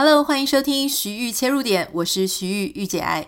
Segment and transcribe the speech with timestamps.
[0.00, 3.26] Hello，欢迎收听徐玉切入点，我是徐玉玉姐爱。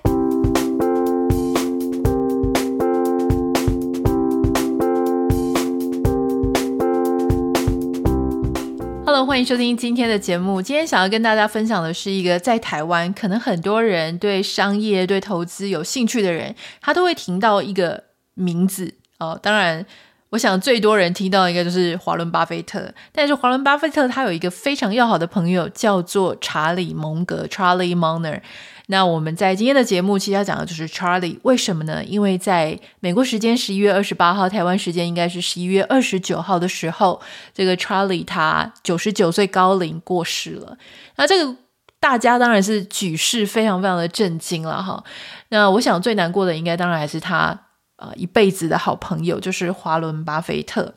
[9.04, 10.62] Hello，欢迎收听今天的节目。
[10.62, 19.36] 今天想要跟大家分享的是一个在台湾，可能很多人对商业、对投资有兴趣的人，他都会听到一个名字哦。
[19.42, 19.84] 当然。
[20.30, 28.40] 我想最多人听到应该就是华伦巴菲特，但是华伦巴菲特他有一个非常要好的朋友叫做查理蒙格 （Charlie Munger）。
[28.86, 32.04] 那我们在今天的节目其实要讲的就是 Charlie，为什么呢？
[32.04, 37.20] 因为在美国时间十一月二十八号，台湾时间应该是十一月二十九号的时候，
[37.52, 40.76] 这个 Charlie 他九十九岁高龄过世了。
[41.16, 41.56] 那这个
[41.98, 45.02] 大家当然是举世非常非常的震惊了哈。
[45.48, 47.66] 那我想最难过的应该当然还是他。
[48.00, 50.94] 呃，一辈子的好朋友就是华伦巴菲特，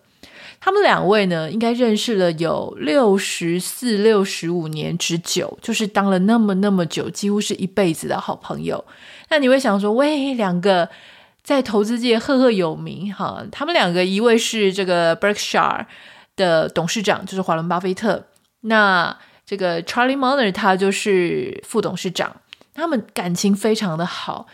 [0.62, 8.86] 他们两位呢，应该认识了有六十四、六十五年之久，就是当了那么那么久，几乎是一辈子的好朋友。
[9.28, 10.88] 那你会想说，喂，两个
[11.44, 15.86] 在投资界赫赫有名，哈，他们两个一位是这个 Berkshire
[16.38, 18.24] 的董事长，就是华伦巴菲特，
[18.62, 22.38] 那这个 Charlie Munger 他就是副董事长，
[22.74, 24.48] 他们感情非常的好。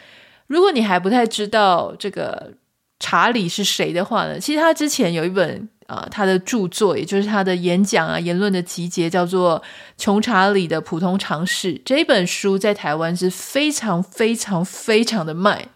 [0.49, 2.51] 如果你还不太知道这个
[2.99, 9.59] 查理是谁的话呢，其实他之前有一本啊、他的著作，也就是他的演讲啊、言论的集结，叫做
[9.97, 11.73] 《穷查理的普通常识》。
[11.83, 15.67] 这本书在台湾是非常非常非常的卖。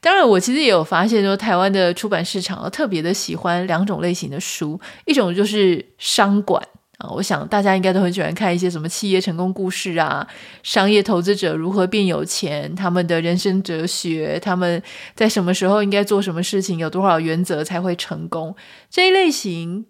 [0.00, 6.62] 当然，我其实也有发现说，台湾的出版市场特别的喜欢两种类型的书，一种就是商管。
[6.98, 10.26] 啊，我想大家应该都很喜欢看一些什么企业成功故事啊，
[10.62, 14.82] 商业投资者如何变有钱，他们的人生哲学，他们
[15.14, 18.56] 在什么时候应该做什么事情，有多少原则才会成功，
[18.90, 19.84] 这一类型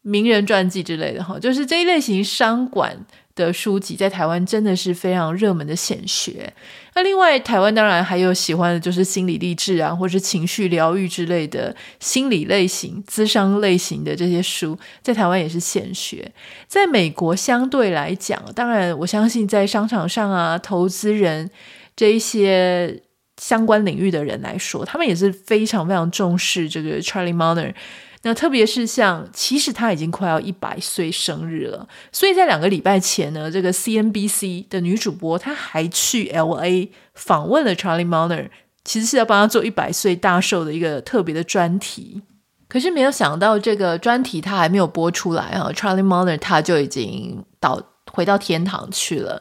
[0.00, 3.04] 名人传记之类的哈，就是这一类型商管
[3.36, 6.52] 的书籍在台湾真的是非常热门的显学。
[6.94, 16.32] 那另外，台湾当然还有喜欢的就是心理励志啊，或是情绪疗愈之类的心理类型、咨商类型的这些书，在台湾也是显学。
[16.66, 21.50] 在美国相对来讲，当然我相信在商场上啊，投资人
[21.94, 23.02] 这一些
[23.40, 27.74] 相关领域的人来说，他们也是非常非常重视这个 Charlie Munger。
[28.22, 38.48] 那特别是像，其实他已经快要一百岁生日了，所以在两个礼拜前呢，这个 CNBC 的女主播她还去 LA 访问了 Charlie Munger，
[38.84, 42.22] 其实是要帮他做一百岁大寿的一个特别的专题。
[42.66, 47.80] 可是没有想到，这个专题他还没有播出来啊，Charlie Munger 他就已经到
[48.10, 49.40] 回到天堂去了。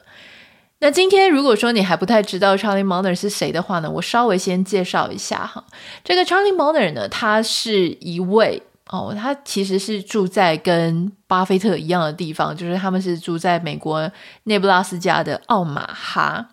[0.85, 5.63] 那今天如果说你还不太知道 Charlie Munger 是谁的话呢，我稍微先介绍一下哈。
[6.03, 8.61] 这个 Charlie Munger 呢，他是一位。
[8.91, 14.11] 哦，他其实是住在跟巴菲特一样的地方，就是他们是住在美国
[14.43, 16.49] 内布拉斯加的奥马哈。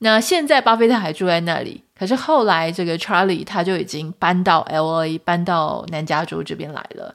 [0.00, 7.14] 那现在巴菲特还住在那里，可是后来这个 Charlie 他就已经搬到 LA，搬到南加州这边来了。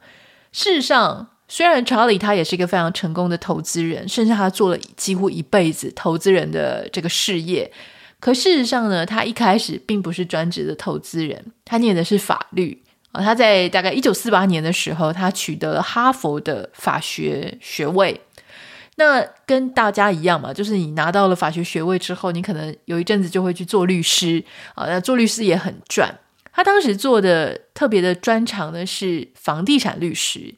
[0.52, 7.70] 事实上，虽然查理他也是一个非常成功的投资人，甚至他做了几乎一辈子投资人的这个事业，
[8.20, 12.82] 可事实上呢，他一开始并不是专职的投资人，他念的是法律。
[13.12, 18.22] 啊，他在大概一九四八年的时候，他取得了哈佛的法学学位。
[18.98, 24.44] 那跟大家一样嘛，就是你拿到了法学学位之后，你可能有一阵子就会去做律师
[24.76, 24.86] 啊。
[24.86, 26.20] 那做律师也很赚。
[26.54, 30.54] 他当时做的特别的专长呢是房地产律师。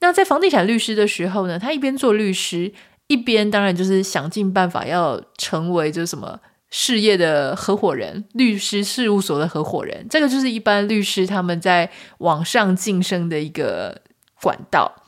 [0.00, 2.72] 那在房地产律师的时候呢，他一边做律师，
[3.06, 6.40] 一边当然就是想尽办法要成为就什么。
[6.72, 14.02] 事业的合伙人，律师事务所的合伙人，这个就是一般律师他们在往上晋升的一个
[14.40, 15.02] 管道。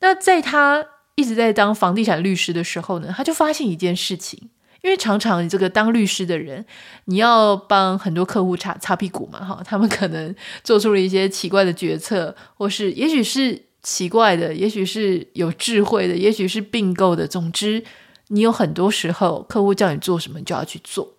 [0.00, 4.50] 那在他一直在当房地产律师的时候呢，他就发现一件事情，
[4.82, 6.66] 因为常常这个当律师的人，
[7.06, 17.84] 你要帮很多客户擦擦屁股嘛，哈，他们可能做出了一些奇怪的决策，或是也许是奇怪的，也许是有智慧的，也许是并购的，总之。
[18.28, 21.12] 你有很多时候，客户叫你做什么，你就要去做。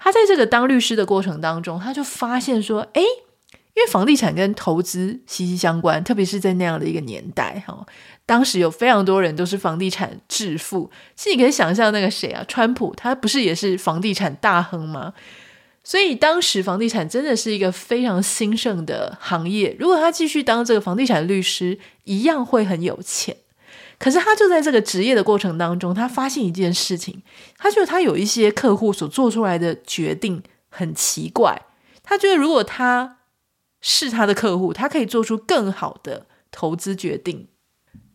[0.00, 7.86] 他在这个当律师的过程当中，他就发现说：“诶，因为房地产跟投资息息相关，特别是在那样的一个年代，哈，
[8.26, 10.90] 当时有非常多人都是房地产致富。
[11.14, 15.14] 其实你可以想象那个谁啊，川普，他不是也是房地产大亨吗？
[15.82, 19.76] 所以当时房地产真的是一个非常兴盛的行业。
[19.78, 23.36] 如果他继续当这个房地产律师，一样会很有钱。”
[23.98, 27.22] 可是他就在这个职业的过程当中，他发现一件事情，
[27.58, 31.60] 他觉得他有一些客户所做出来的决定很奇怪。
[32.02, 33.18] 他觉得如果他
[33.82, 37.48] 是他的客户，他可以做出更好的投资决定。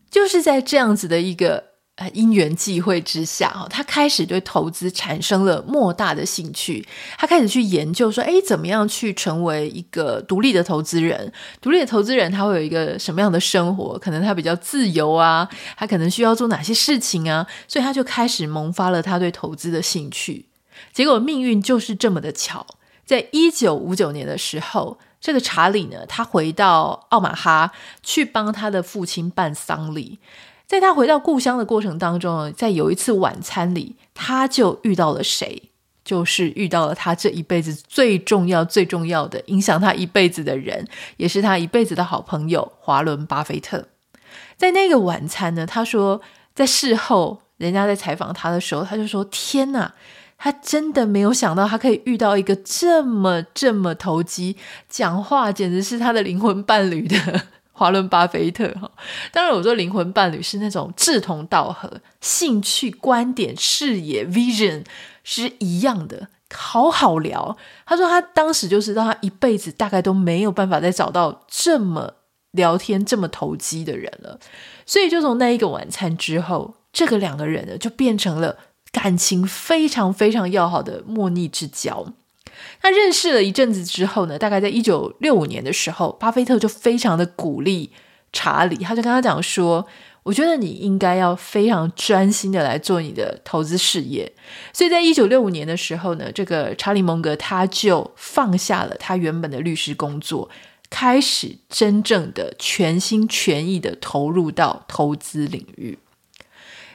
[0.09, 6.85] 就是在这样子的一个呃，因缘际会之下，哈，他开始对投资产生了莫大的兴趣。
[7.17, 11.31] 他开始去研究说，诶，怎么样去成为一个独立的投资人？
[11.61, 13.97] 独立的投资人他会有一个什么样的生活？
[13.97, 15.47] 可能他比较自由啊，
[15.77, 17.47] 他可能需要做哪些事情啊？
[17.65, 20.47] 所以他就开始萌发了他对投资的兴趣。
[20.91, 22.67] 结果命运就是这么的巧，
[23.05, 27.71] 在一九五九年的时候，这个查理呢，他回到奥马哈
[28.03, 30.19] 去帮他的父亲办丧礼。
[30.67, 35.69] 在他回到故乡的过程当中，在有一次晚餐里，他就遇到了谁？
[36.03, 43.87] 就是遇到了他这一辈子最重要、最重要的影响他一辈子的人，也是他一辈子的好朋友——华伦巴菲特。
[44.55, 46.21] 在那个晚餐呢，他说，
[46.53, 49.95] 在事后人家在采访他的时候，他就说：“天哪，
[50.37, 54.55] 他真的没有想到，他可以遇到一个这么这么投机、
[54.87, 57.17] 讲话简直是他的灵魂伴侣的。”
[57.77, 58.89] 华伦巴菲特哈，
[59.33, 61.91] 当然我说灵魂伴侣是那种志同道合、
[62.21, 64.85] 兴趣、观点、视野、vision
[65.25, 67.57] 是一样的，好好聊。
[67.85, 72.13] 他说他当时就知道他一辈子大概都没有办法再找到这么
[72.51, 74.39] 聊天、这么投机的人了，
[74.85, 78.57] 所以就从那一个晚餐之后，这个两个人呢就变成了
[78.93, 82.13] 感情非常非常要好的莫逆之交。
[82.81, 87.91] 他认识了一阵子之后呢，大概在一九六五年的时候，巴菲特就非常的鼓励
[88.31, 89.87] 查理，他就跟他讲说
[90.23, 94.31] ：“我觉得你应该要非常专心的来做你的投资事业。”
[94.73, 100.49] 所以在一九六五年的时候呢，这个查理蒙格他就放下了他原本的律师工作，
[100.89, 105.97] 开始真正的全心全意的投入到投资领域。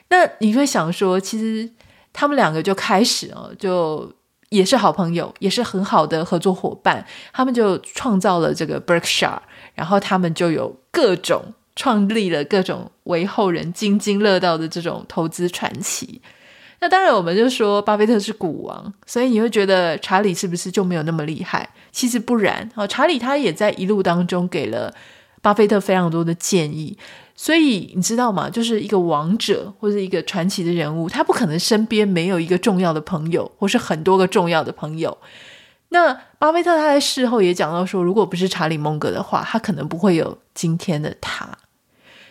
[0.08, 1.70] 那你会想说，其实
[2.12, 4.12] 他们两个就开始哦，就。
[4.50, 7.04] 也是好朋友，也是很好的合作伙伴。
[7.32, 9.38] 他们就创造了这个 Berkshire，
[9.74, 11.42] 然后他们就有各种
[11.74, 16.20] 创立了各种为后人津津乐道的这种投资传奇。
[16.80, 21.68] 那当然，我们就说巴菲特是股王，所以你会觉得查理是不是就没有那么厉害？
[21.92, 24.94] 其实不然，哦，查理他也在一路当中给了
[25.40, 26.96] 巴菲特非常多的建议。
[27.34, 28.50] 所以你知道吗？
[28.50, 35.16] 就是一个王者或者一个传奇的人物，他不可能身边没有一个重要的朋友，或是很多个重要的朋友。
[35.88, 41.48] 那巴菲特他在事后也讲到说，如果不是查理蒙格的话，他可能不会有今天的他。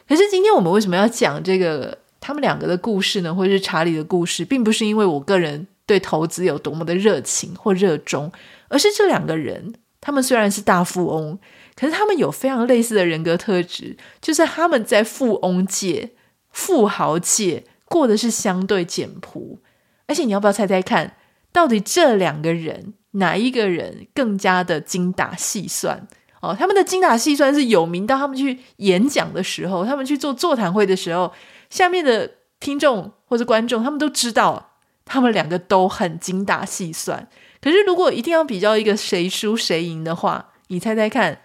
[0.08, 3.34] 可是今天我们为什么要讲这个他们两个的故事呢？
[3.34, 8.32] 或是查理的故事，并不是因为我个人对投资有多么的热情或热衷，
[8.68, 11.40] 而是这两个人，他们虽然是大富翁。
[11.80, 16.12] 可是他们有非常类似的人格特质，就是他们在富翁界、
[16.50, 19.60] 富豪界过的是相对简朴。
[20.06, 21.16] 而且你要不要猜猜看，
[21.54, 26.06] 到底这两个人哪一个人更加的精打细算？
[26.42, 31.32] 哦，他们的精打细算是有名到他们去演讲的时候，他们去做座谈会的时候，
[31.70, 32.30] 下面的
[32.60, 34.72] 听众或者观众他们都知道，
[35.06, 37.30] 他们两个都很精打细算。
[37.62, 41.40] 可是如果一定要比较一个谁输谁赢的话，你猜猜看？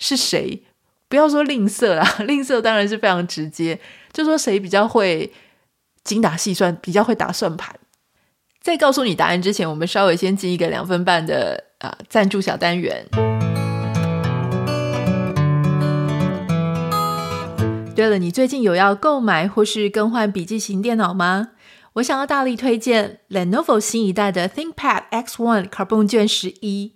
[0.00, 0.64] 是谁？
[1.08, 3.78] 不要说吝啬啦， 吝啬当然是非常直接。
[4.12, 5.32] 就说谁比较会
[6.02, 7.76] 精打细算，比较会打算盘。
[8.60, 13.06] 在告诉你答案之前，我们稍微先进一个两分半的啊赞助小单元。
[17.94, 21.50] 对了，你最近有要购买或是更换笔记型电脑吗？
[21.94, 26.92] 我想要大力推荐 Lenovo 新一代的 ThinkPad X1 Carbon 卷十一。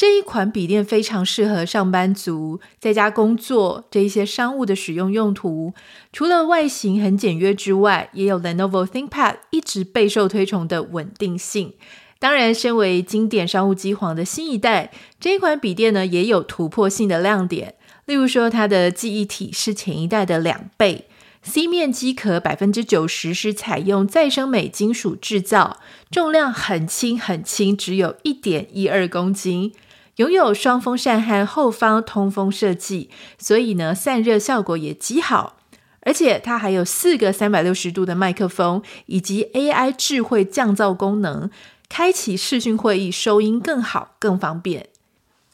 [0.00, 5.74] 这一款笔电非常适合上班族在家工作这一些商务的使用用途。
[6.10, 11.74] 除了外形很简约之外，也有 Lenovo ThinkPad 一直备受推崇的稳定性。
[12.18, 14.90] 当然，身为经典商务机皇的新一代，
[15.20, 17.74] 这一款笔电呢也有突破性的亮点。
[18.06, 21.08] 例如说，它的记忆体是前一代的两倍
[21.42, 25.78] ，C 面机壳百分之九十是采用再生镁金属制造，
[26.10, 29.74] 重量很轻很轻，只有一点一二公斤。
[30.20, 33.08] 拥有双风扇和后方通风设计，
[33.38, 35.56] 所以呢，散热效果也极好。
[36.00, 41.48] 而且它还有四个三百六十度的麦克风，以及 AI 智慧降噪功能，
[41.88, 44.88] 开启视讯会议收音更好、更方便。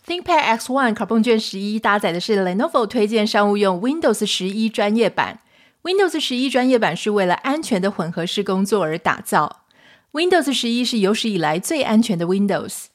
[0.05, 5.39] ThinkPad X1 Carbon 卷十一搭载的是 Lenovo 推荐商务用 Windows 十一专业版。
[5.85, 9.63] Windows 十一专业版是为了安全的混合式工作而打造。
[10.11, 12.87] Windows 十一是有史以来最安全的 Windows。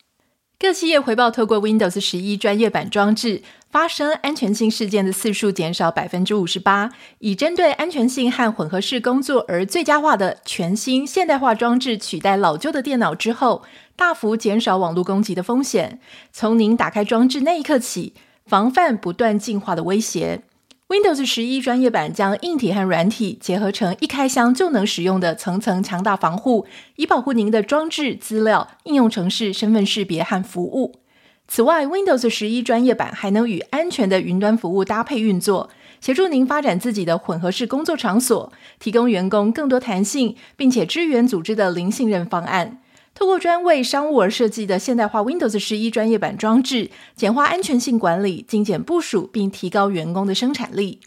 [0.62, 3.42] 各企业回报，透过 Windows 十一专业版装置
[3.72, 13.64] 发生安全性事件的次数减少百分之五十八，以针对安全性和混合式工作而最佳化的全新现代化装置取代老旧的电脑之后，
[13.96, 16.00] 大幅减少网络攻击的风险。
[16.32, 18.14] 从您打开装置那一刻起，
[18.46, 20.44] 防范不断进化的威胁。
[20.92, 26.66] Windows 十一专业版将硬体和软体结合成一开箱就能使用的层层强大防护，
[26.98, 31.00] 以保护您的装置、资料、应用程式、身份识别和服务。
[31.48, 35.70] 此外，Windows 十一专业版还能与安全的云端服务搭配运作，
[36.02, 42.81] 协助您发展自己的混合式工作场所，提供员工更多弹性，并且支援组织的零信任方案。
[43.14, 51.00] 透过专为商务而设计的现代化 Windows 十一专业版装置，简化安全性管理，精简部署，并提高员工的生产力。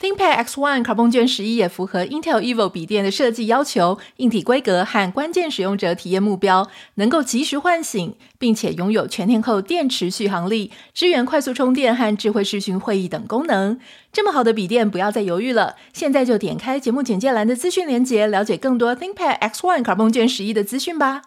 [0.00, 13.78] ThinkPad X1 Carbon 卷十一也符合 Intel Evo 笔电的设计要求，硬体规格和关键使用者体验目标，能够及时唤醒，并且拥有全天候电池续航力，支援快速充电和智慧视讯会议等功能。
[14.12, 21.22] 这么好的笔电，不要再犹豫了，现在就点开节目简介栏的资讯连接，了解更多 ThinkPad X1 Carbon 卷十一的资讯吧。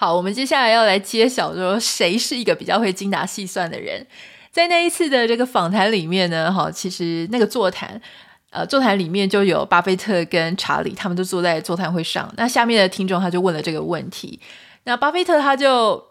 [0.00, 4.06] 好，我们接下来要来揭晓说谁是一个比较会精打细算的人。
[4.50, 8.00] 在那一次的这个访谈里面呢，哈，其实那个座谈，
[8.48, 12.32] 呃，座谈里面就有巴菲特跟查理，他们都坐在座谈会上。
[12.38, 14.40] 那下面的听众他就问了这个问题，
[14.84, 16.02] 那巴菲特他就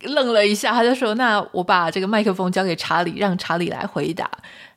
[0.00, 4.28] 愣了一下，他就说：“那我把这个麦克风交给查理，让查理来回答。”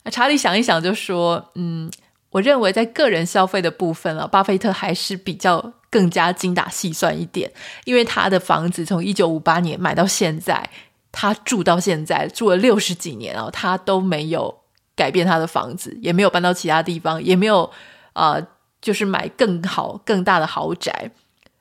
[0.06, 1.90] 那查理想一想就说：“嗯，
[2.34, 7.52] 我认为在个人消费的部分啊，巴菲特还是比较。”更加精打细算一点，
[7.86, 10.68] 因为他的房子从一九五八年买到现在，
[11.12, 14.62] 他住到现在住了六十几年啊，他都没有
[14.96, 17.70] 改变他的房子，也没有搬到其他地方，也没有
[18.14, 18.44] 呃，
[18.82, 21.12] 就是买更好更大的豪宅。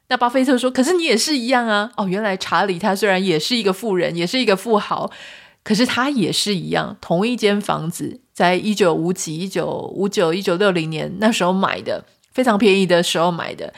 [0.09, 1.93] 那巴菲特说：“可是你也是一样啊！
[1.99, 5.11] 哦，原来查理他虽然也是一个富人，也是一个富豪，
[5.63, 13.73] 可是他也是一样，同一间房子，在一九五几、一九五九、一九六零年那时候买的，非常便宜的时候买的。”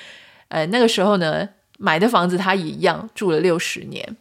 [0.49, 4.17] 呃，那个时候呢，买的房子他也一样住了六十年。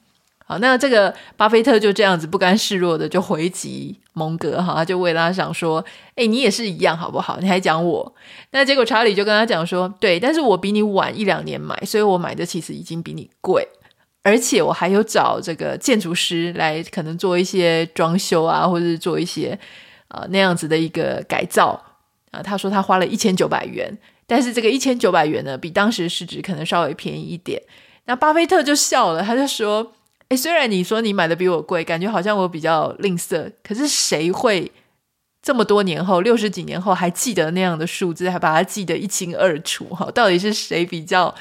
[0.46, 5.84] 好，那这个巴菲特就这样子不甘示弱的就回击蒙格哈，他就为他想说，
[6.16, 7.38] 哎，你也是一样好不好？
[7.40, 8.14] 你还讲我？
[8.52, 13.66] 那结果查理就跟他讲说，对，但是我比你晚一两年买，所以我买的其实已经比你贵，
[14.22, 19.58] 而且我还有找这个建筑师来可能做一些装修啊，或者是做一些、
[20.14, 21.84] 呃、那样子的一个改造
[22.32, 22.42] 啊。
[22.42, 23.98] 他说他花了一千九百元。
[24.26, 27.62] 但是这个一千九百元呢，比当时市值可能稍微便宜一点。
[28.06, 29.92] 那巴菲特就笑了，他就说
[30.30, 34.72] ：“诶，虽然你说你买的比我贵，感觉好像我比较吝啬，可是谁会
[35.42, 39.86] 这么多年后，六十几年后还记得那样的数字，还把它记得一清二楚？
[39.94, 41.36] 哈，到底是谁比较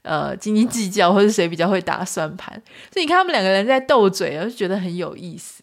[0.00, 2.60] 呃斤斤计较，或是谁比较会打算盘？
[2.90, 5.62] 所以你看他们两个人在斗嘴，我就觉得很有意思。”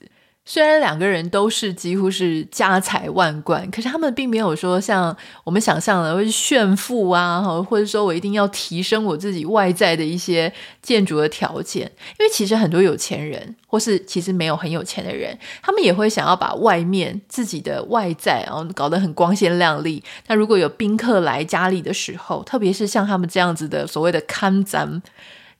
[0.51, 10.51] 虽然两个人都是几乎是家财万贯，可是他们并没有说像我们想象的会炫富啊，或者说我一定要提升我自己外在的一些
[10.81, 11.83] 建筑的条件。
[12.17, 20.03] 因为其实很多有钱人，或是其实没有很有钱的人，他们也会想要把外面自己的外在然后搞得很光鲜亮丽。
[20.25, 24.99] 那如果有宾客来家里的时候，特别是像他们这样子的所谓的看咱。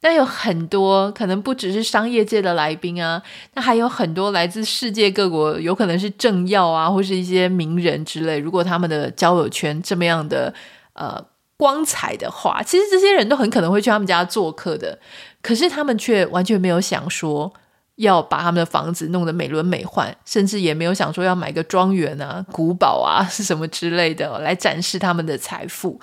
[0.02, 3.22] 那有很多可能不只是商业界的来宾啊，
[3.56, 8.40] 那还有很多来自世界各国，有可能是政要啊，或是一些名人之类。
[8.40, 10.54] 如果他们的交友圈这么样的
[10.94, 11.22] 呃
[11.58, 14.98] 光彩的话，其实这些人都很可能会去他们家做客的。
[15.42, 17.54] 可是他们却完全没有想说
[17.96, 26.00] 要把他们的房子弄得美轮美奂，甚至也没有想说要买个庄园啊、古堡啊是 什么之类的来展示他们的财富。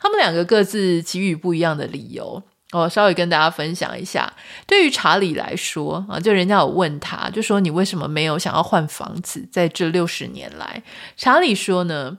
[0.00, 2.42] 他们两个各自给予不一样的理由。
[2.72, 4.32] 我稍微跟大家分享一下，
[4.66, 9.48] 对于查理来说啊，就人家有问他，就说你为什么没有想要换房子？
[9.52, 10.82] 在这六十年来，
[11.16, 12.18] 查理说呢，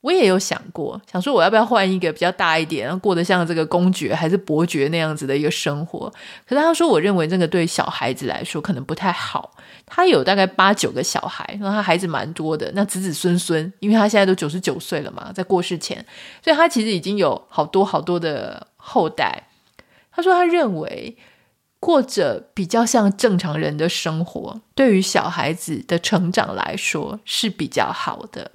[0.00, 6.10] 我也有想过，想说我要不要换一个比较大一点，过得像这个公爵还是伯爵那样子的一个生活。
[6.48, 9.54] 可是他说，我认为这个对小孩子来说可能不太好。
[9.84, 16.02] 他有大概八九个小孩，然后他孩子蛮多的，那子子孙孙，因为他现在都九十九岁了嘛，在过世前，
[16.42, 19.48] 所以他其实已经有好多好多的后代。
[20.14, 21.16] 他说：“他认为
[21.80, 28.52] 过着比较像正常人的生活，对于小孩子的成长来说是比较好的。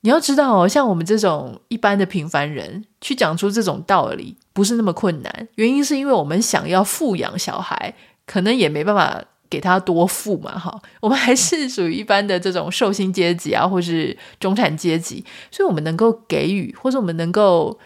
[0.00, 5.48] 你要知道，像我们这种一般的平凡人，去讲出这种道理不是那么困难。
[5.54, 7.94] 原因是因为我们想要富养小孩，
[8.26, 10.58] 可能也没办法给他多富嘛。
[10.58, 17.78] 哈，我们还是属于一般的这种受薪阶级啊，或是中产阶级，所以我们能够给予，或者我们能够。”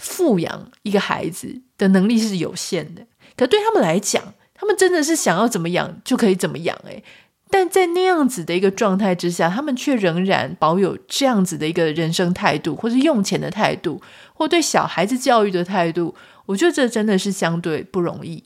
[0.00, 7.04] 富养一个孩子的能力是有限的，可对他们来讲，他们真的是想要怎么养就可以怎么养诶，
[7.50, 14.00] 但在那样子的一个状态之下，他们却仍然保有这样子的一个人生态度，或是用钱的态度，
[14.32, 16.14] 或对小孩子教育的态度，
[16.46, 18.42] 我觉得这真的是相对不容易。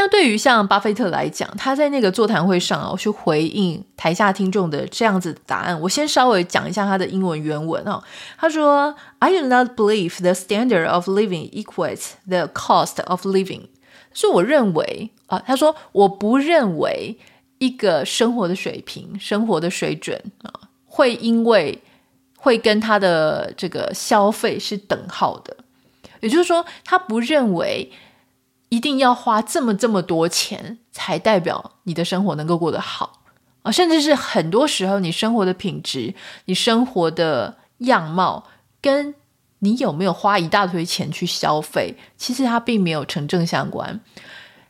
[0.00, 8.00] 那对于像巴菲特来讲，他在那个座谈会上啊，去回应台下听众的这样子的答案，我先稍微讲一下他的英文原文啊。
[8.36, 13.62] 他说：“I do not believe the standard of living equates the cost of living。”
[14.14, 17.18] 是我认为啊，他说我不认为
[17.58, 21.82] 一个生活的水平、生活的水准啊，会因为
[22.36, 25.56] 会跟他的这个消费是等号的。
[26.20, 27.90] 也就是说，他不认为。
[28.68, 33.22] 一定要花这么这么多钱，才代表你的生活能够过得好
[33.62, 33.72] 啊！
[33.72, 38.46] 甚至是很多时候，你生活的品质、你生活的样貌，
[38.82, 39.14] 跟
[39.60, 44.00] 你有没有花一大堆钱去消费，其实它并没有成正相关。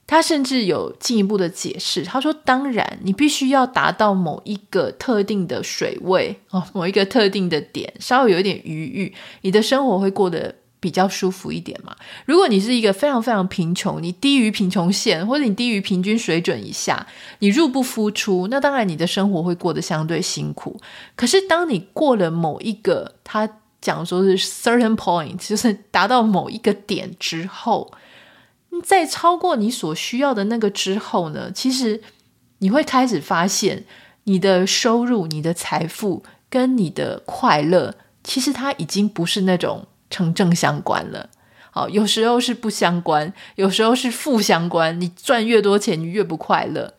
[0.07, 11.97] 他甚至有进一步的解释，他说：“当然，你必须要达到某一个特定的水位哦，某一个特定的点，稍微有一点余裕，你的生活会过得。”比较舒服一点嘛。
[12.25, 17.07] 如果你是一个非常非常贫穷，你低于贫穷线，或者你低于平均水准以下，
[17.41, 20.81] 你入不敷出，那当然你的生活会过得相对辛苦。
[21.17, 23.49] 可是当你过了某一个，他
[23.81, 27.93] 讲说是 certain point，就是达到某一个点之后，
[28.85, 32.01] 在超过你所需要的那个之后呢，其实
[32.59, 33.85] 你会开始发现，
[34.25, 39.88] 你的收入、你的财富跟你的快乐，其实它已经不是那种。
[40.11, 41.29] 成正相关了，
[41.71, 45.01] 好，有时候是不相关，有时候是负相关。
[45.01, 46.95] 你赚越多钱，你越不快乐。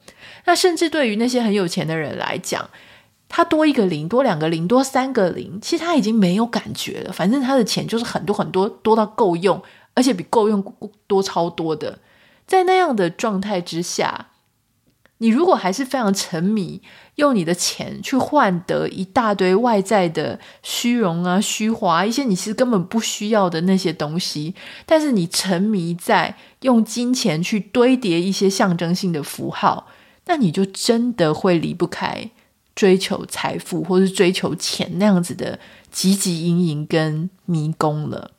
[0.45, 2.69] 那甚至对于那些很有钱的人来讲，
[3.27, 7.11] 他多一个零，多两个零，多三个零，其实他已经没有感觉了。
[7.11, 9.61] 反正他的钱就是很多很多，多到够用，
[9.93, 10.63] 而且比够用
[11.07, 11.99] 多超多的。
[12.45, 14.27] 在那样的状态之下。
[15.21, 16.81] 你如果还是非常沉迷，
[17.19, 29.88] 用你的钱去换得一大堆外在的虚荣啊、虚华，一些你其实根本不需要的那些东西，但是你沉迷在用金钱去堆叠一些象征性的符号，
[30.25, 32.31] 那你就真的会离不开
[32.73, 35.59] 追求财富或是追求钱那样子的
[35.93, 38.31] 汲汲营营跟迷宫了。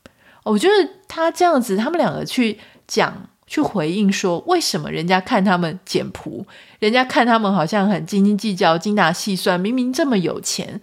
[0.45, 3.30] 我觉得他这样子，他们两个去讲。
[3.51, 6.47] 去回应说，为什么人家看他们简朴，
[6.79, 10.81] 人家看他们好像很斤斤计较、精打细算，明明这么有钱，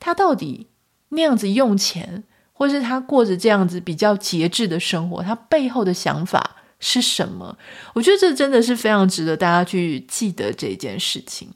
[0.00, 0.66] 他到底
[1.10, 7.56] 那样子用钱，或是他过着这样子比较节制的生活，他背后的想法是什么？
[7.94, 11.48] 我觉得这真的是非常值得大家去记得这件事情。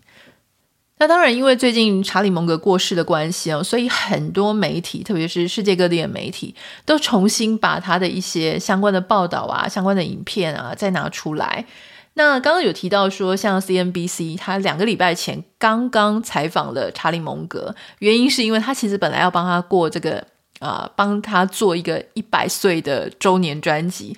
[1.02, 6.54] 那当然，因为最近查理蒙格过世的关系哦，所以很多媒体，特别是世界各地的媒体，
[6.86, 11.66] 都重新把他的一些相关的报道啊、相关的影片啊再拿出来。
[12.14, 20.18] 那刚刚有提到说，像 CNBC，他两个礼拜前刚刚采访了查理蒙格，原因是因为他其实本来要帮他过这个
[20.60, 24.16] 啊、呃，帮他做一个一百岁的周年专辑。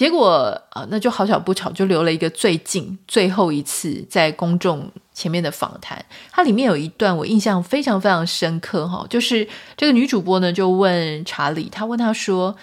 [0.00, 6.02] 结果啊，那就好巧不巧，就留了一个最近最后一次在公众前面的访谈。
[6.32, 12.56] 它里面有一段我印象非常非常深刻哈，就是这个女主播呢就问查理，她问他说：“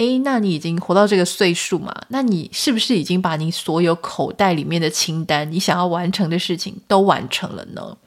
[0.00, 1.94] 诶，那你已经活到这个岁数嘛？
[2.08, 7.98] 那你是不是已经把你所有口袋里面的清单，你想要完成的事情都完成了呢？”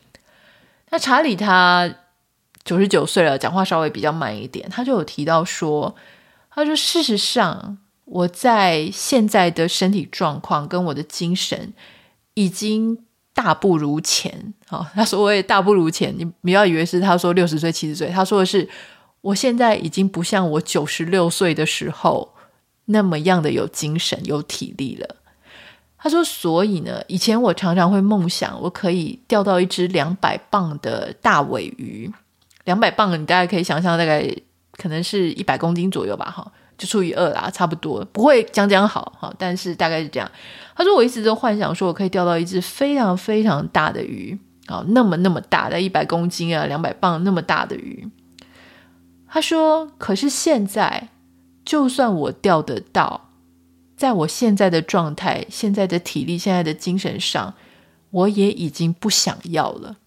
[0.90, 1.88] 那查理他
[2.64, 5.96] 九十九岁了，讲话稍微比较慢一点，他就有提到说
[6.50, 11.74] ：“他说事实上。”我在现在的身体状况跟我的精神
[12.34, 12.98] 已经
[13.34, 14.54] 大不如前。
[14.68, 16.14] 好， 他说我也大不如前。
[16.18, 18.68] 你不要以为是他说六十岁、七十岁，他说的是
[19.22, 22.34] 我现在已经不像我九十六岁的时候
[22.86, 25.16] 那么样的有精神、有体力了。
[25.98, 32.12] 他说，所以呢，以前我常常会梦想我可以钓到一只两百磅的大尾鱼。
[32.66, 34.28] 两百磅，你大概可以想象，大概
[34.74, 36.52] 可能是一百公斤左右吧，哈。
[36.82, 40.32] 就除以二啦，差不多不会讲讲好哈，但是大概是这样。
[40.76, 48.10] 他说我一直都幻想说我可以钓到一只非常非常大的鱼啊，那么那么大的一百公斤啊，两百磅那么大的鱼。
[49.28, 51.10] 他说，可是现在
[51.64, 53.30] 就算我钓得到，
[53.96, 57.54] 在我现在的状态、现在的体力、现在的精神上，
[58.10, 59.98] 我也已经不想要了，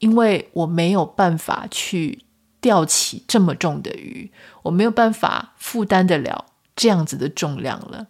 [0.00, 2.18] 因为我没有办法去。
[2.60, 4.30] 钓起这么重的鱼，
[4.64, 6.46] 我没有办法负担得了
[6.76, 8.08] 这样子的重量了。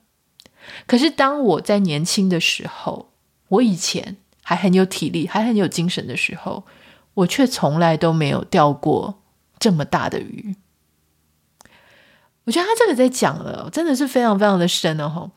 [0.87, 3.13] 可是当我在年轻的时候，
[3.49, 6.65] 我以前还很有体力，还很有精神的时候，
[7.15, 9.23] 我却从来都没有钓过
[9.59, 10.57] 这么大的鱼。
[12.45, 15.31] 我觉得他这个在讲了，真的是非常非常的深哦，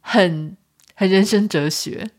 [0.00, 0.56] 很
[0.94, 2.10] 很人生哲学。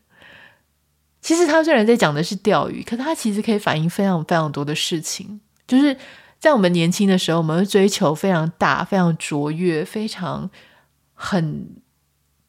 [1.20, 5.96] 其实他虽然在讲的是钓鱼，可他其实可以反映非常非常多的事情，就是。
[6.44, 10.50] 在我们年轻的时候，我们会追求非常大、非常卓越、非常
[11.14, 11.66] 很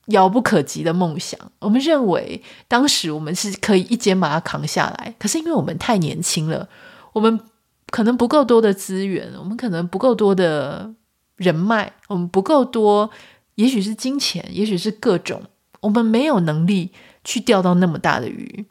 [0.07, 1.39] 遥不可及的梦想。
[1.59, 6.67] 我们认为当时我们是可以一肩把它扛下来，可是因为我们太年轻了，
[7.13, 7.39] 我们
[7.87, 10.93] 可能不够多的资源，我们可能不够多的
[11.37, 13.09] 人脉，我们不够多，
[13.55, 15.41] 也许是金钱，也许是各种，
[15.79, 16.91] 我们没有能力
[17.23, 18.65] 去钓到那么大的鱼。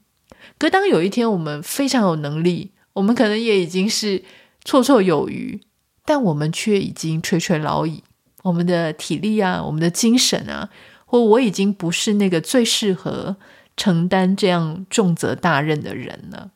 [0.59, 4.23] 可当有一天我们非常有能力，我们可能也已经是
[4.65, 5.61] 绰绰有余，
[6.05, 8.03] 但我们却已经垂垂老矣。
[8.43, 10.71] 我们的体力啊，我们的精神啊，
[11.07, 13.37] 或我已经不是那个最适合
[13.77, 16.51] 承担这样重责大任的人了。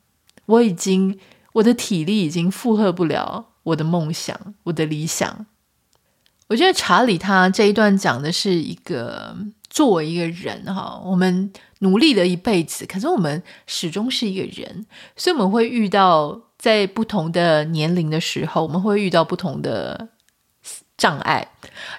[0.47, 1.19] 我已经，
[1.55, 5.47] 我的体力已经负荷不了我的梦想，我的理想。
[6.49, 9.37] 我觉得查理他这一段讲的是一个。
[9.71, 20.09] 作为一个人哈，我们努力了一辈子，可是我们始终是一个人，所以我们会遇到在不同的年龄的时候，我们会遇到不同的
[20.97, 21.53] 障碍。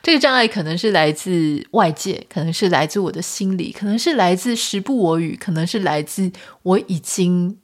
[0.04, 6.30] 这个障碍可能是来自外界，可能是来自我的心理，可能是来自时不我与，可能是来自
[6.63, 7.58] 我已经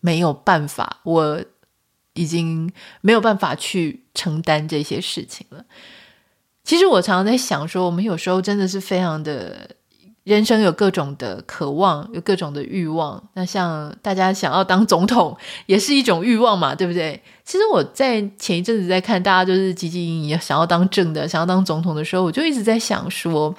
[0.00, 1.42] 没有办法，我
[2.12, 5.64] 已经没有办法去承担这些事情了。
[6.62, 9.70] 其实我常常在想说，我们有时候真的是非常的，
[10.24, 13.22] 人生有各种的渴望，有各种的欲望。
[13.34, 17.20] 那像大家想要当总统，也是一种欲望嘛，对不对？
[17.44, 23.52] 其实我在前一阵子在看大家就是汲汲营营想要当正的，想要当总统的时候，我就一直在想说，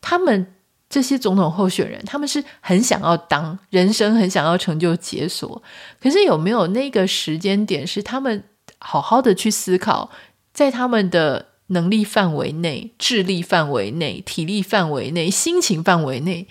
[0.00, 0.52] 他们
[0.90, 5.62] 这些总统候选人，他们是很想要当，人生很想要成就解锁，
[6.02, 8.42] 可是有没有那个时间点是他们
[8.80, 10.10] 好好的去思考，
[10.52, 11.46] 在他们的。
[11.68, 16.46] 能力范围内、智力范围内、体力范围内、心情范围内，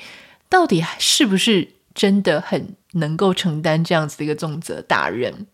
[0.50, 5.46] 到底是不是真的很能够承担这样子的一个重责大任？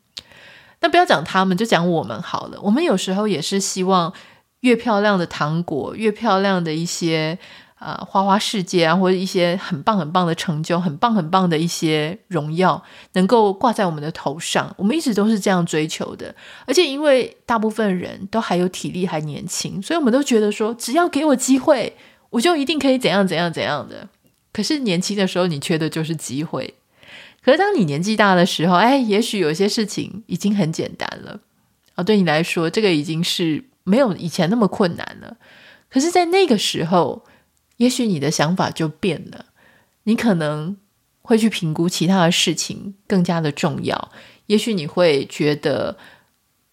[0.80, 2.60] 那不要讲他们，就讲我们好了。
[2.62, 4.14] 我们有时候也是希望
[4.62, 7.38] 越漂亮的糖果，越漂亮的一些。
[7.84, 12.82] 啊、花花世界啊，或者一些很棒很棒的成就，很棒很棒的一些荣耀，
[13.14, 14.74] 能够挂在我们的头上。
[14.78, 16.34] 我们一直都是这样追求的，
[16.66, 21.94] 而且因为大部分人都还有体力，还年轻，所以我们都觉得说，只要给我机会，
[22.30, 24.08] 我就一定可以怎样怎样怎样的。
[24.54, 26.74] 可是年轻的时候，你缺的就是机会。
[27.44, 31.40] 可是当你年纪大的时候，哎，也许有些事情已经很简单了
[31.96, 35.36] 啊，对你来说，这个已经是没有以前那么困难了。
[35.90, 37.24] 可是，在那个时候，
[37.78, 39.46] 也许你的想法就变了，
[40.04, 40.78] 你可能
[41.22, 44.12] 会去评估其他的事情更加的重要。
[44.48, 45.98] 也许你会觉得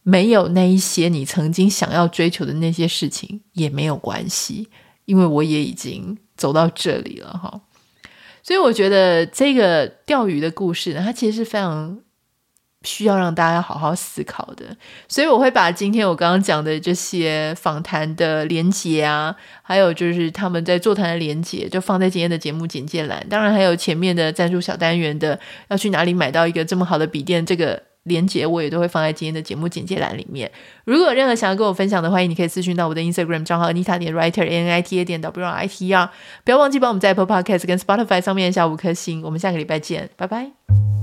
[0.03, 4.69] 没有那一些你曾经想要追求的那些事情也没有关系，
[5.05, 7.61] 因为我也已经走到这里了哈。
[8.43, 12.01] 所以我觉得这个钓鱼的故事呢，它其实是非常。
[12.83, 14.65] 需要让大家好好思考的，
[15.07, 23.25] 所以我会把今天我刚刚讲的这些访谈的连接啊，还有就是他们在座谈的连接，就放在今天的节目简介栏。
[23.29, 25.39] 当然，还有前面的赞助小单元的，
[25.69, 30.51] 要去哪里买到一个这么好的笔电，这个连接我也都会放在今天的节目简介栏里面。
[30.87, 35.93] 如果有任何想要跟我分享的，欢迎你可以私讯到我的 Instagram 账号 Nita 点 Writer N I T A 点 W R I T E
[35.93, 36.09] R。
[36.45, 39.23] 不要忘记帮我们在 Apple Podcast 跟 Spotify 上面下五颗星。
[39.23, 41.00] 我们下个礼拜见，拜拜。